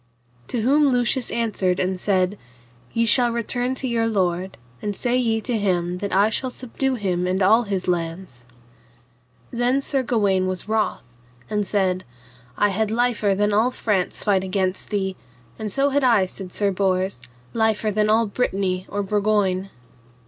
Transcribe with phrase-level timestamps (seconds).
[0.47, 2.39] To whom Lucius answered and said,
[2.91, 6.95] Ye shall return to your lord, and say ye to him that I shall subdue
[6.95, 8.45] him and all his lands.
[9.51, 11.03] Then Sir Gawaine was wroth
[11.51, 12.03] and said,
[12.57, 15.17] I had liefer than all France fight against thee;
[15.59, 17.21] and so had I, said Sir Bors,
[17.53, 19.69] liefer than all Brittany or Burgoyne.